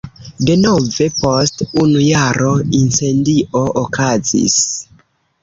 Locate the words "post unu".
1.17-2.01